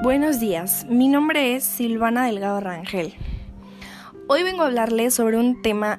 [0.00, 3.14] Buenos días, mi nombre es Silvana Delgado Rangel.
[4.28, 5.98] Hoy vengo a hablarles sobre un tema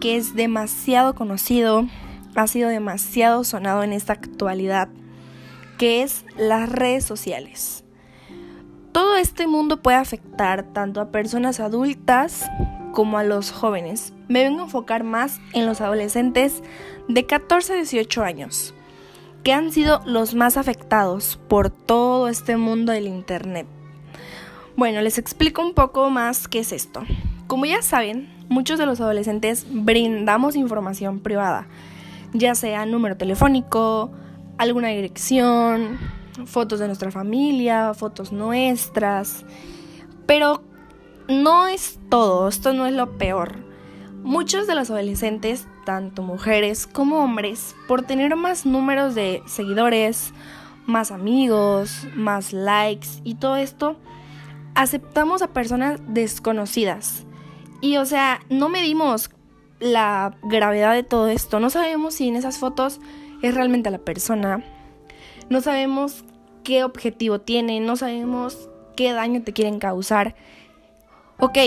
[0.00, 1.88] que es demasiado conocido,
[2.36, 4.90] ha sido demasiado sonado en esta actualidad,
[5.76, 7.84] que es las redes sociales.
[8.92, 12.48] Todo este mundo puede afectar tanto a personas adultas
[12.92, 14.12] como a los jóvenes.
[14.28, 16.62] Me vengo a enfocar más en los adolescentes
[17.08, 18.72] de 14 a 18 años
[19.42, 23.66] que han sido los más afectados por todo este mundo del Internet.
[24.76, 27.02] Bueno, les explico un poco más qué es esto.
[27.46, 31.66] Como ya saben, muchos de los adolescentes brindamos información privada,
[32.32, 34.10] ya sea número telefónico,
[34.58, 35.98] alguna dirección,
[36.46, 39.44] fotos de nuestra familia, fotos nuestras,
[40.26, 40.62] pero
[41.28, 43.61] no es todo, esto no es lo peor.
[44.22, 50.32] Muchos de los adolescentes, tanto mujeres como hombres, por tener más números de seguidores,
[50.86, 53.96] más amigos, más likes y todo esto,
[54.76, 57.24] aceptamos a personas desconocidas.
[57.80, 59.30] Y o sea, no medimos
[59.80, 63.00] la gravedad de todo esto, no sabemos si en esas fotos
[63.42, 64.64] es realmente la persona,
[65.50, 66.24] no sabemos
[66.62, 70.36] qué objetivo tiene, no sabemos qué daño te quieren causar.
[71.38, 71.58] Ok,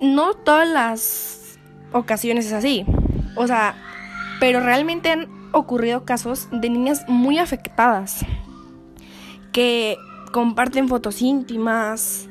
[0.00, 1.39] no todas las
[1.92, 2.84] ocasiones es así.
[3.36, 3.74] O sea,
[4.40, 8.24] pero realmente han ocurrido casos de niñas muy afectadas
[9.52, 9.96] que
[10.32, 12.28] comparten fotos íntimas,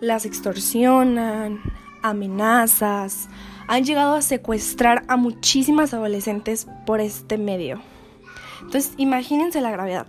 [0.00, 1.60] las extorsionan,
[2.02, 3.28] amenazas,
[3.68, 7.80] han llegado a secuestrar a muchísimas adolescentes por este medio.
[8.62, 10.06] Entonces, imagínense la gravedad.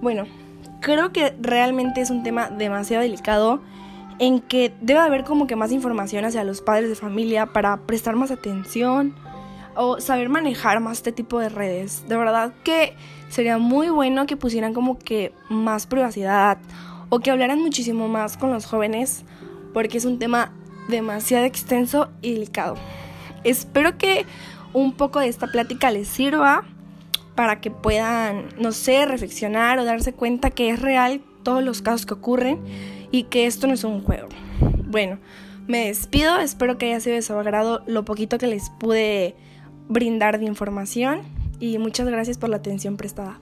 [0.00, 0.24] Bueno,
[0.80, 3.62] creo que realmente es un tema demasiado delicado
[4.20, 8.16] en que debe haber como que más información hacia los padres de familia para prestar
[8.16, 9.14] más atención
[9.74, 12.04] o saber manejar más este tipo de redes.
[12.06, 12.94] De verdad que
[13.30, 16.58] sería muy bueno que pusieran como que más privacidad
[17.08, 19.24] o que hablaran muchísimo más con los jóvenes
[19.72, 20.52] porque es un tema
[20.88, 22.74] demasiado extenso y delicado.
[23.42, 24.26] Espero que
[24.74, 26.64] un poco de esta plática les sirva
[27.34, 32.04] para que puedan, no sé, reflexionar o darse cuenta que es real todos los casos
[32.04, 32.58] que ocurren
[33.10, 34.28] y que esto no es un juego.
[34.86, 35.18] Bueno,
[35.66, 39.34] me despido, espero que haya sido de su agrado lo poquito que les pude
[39.88, 41.22] brindar de información
[41.58, 43.38] y muchas gracias por la atención prestada.